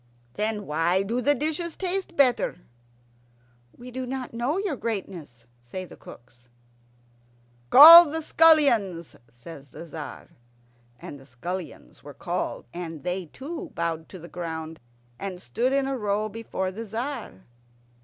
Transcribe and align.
"Then 0.33 0.65
why 0.65 1.03
do 1.03 1.21
the 1.21 1.35
dishes 1.35 1.75
taste 1.75 2.15
better?" 2.17 2.61
"We 3.77 3.91
do 3.91 4.07
not 4.07 4.33
know, 4.33 4.57
your 4.57 4.75
greatness," 4.75 5.45
say 5.61 5.85
the 5.85 5.95
cooks. 5.95 6.49
"Call 7.69 8.09
the 8.09 8.23
scullions," 8.23 9.15
says 9.29 9.69
the 9.69 9.85
Tzar. 9.85 10.31
And 10.99 11.19
the 11.19 11.27
scullions 11.27 12.03
were 12.03 12.15
called, 12.15 12.65
and 12.73 13.03
they 13.03 13.27
too 13.27 13.69
bowed 13.75 14.09
to 14.09 14.17
the 14.17 14.27
ground, 14.27 14.79
and 15.19 15.39
stood 15.39 15.71
in 15.71 15.85
a 15.87 15.95
row 15.95 16.29
before 16.29 16.71
the 16.71 16.85
Tzar. 16.85 17.43